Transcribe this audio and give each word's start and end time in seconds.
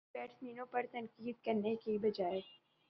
مگر 0.03 0.19
ان 0.19 0.21
بیٹسمینوں 0.21 0.65
پر 0.65 0.85
تنقید 0.91 1.43
کرنے 1.45 1.75
کے 1.75 1.97
بجائے 2.01 2.39